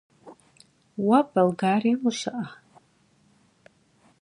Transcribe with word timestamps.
Vue 1.03 1.19
Bolgariêm 1.33 1.99
yişı'a? 2.05 2.45